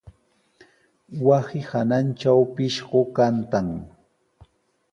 [1.25, 3.67] Wasi hanantraw pishqu kantan.